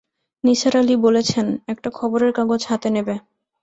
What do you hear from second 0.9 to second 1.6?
বলেছেন,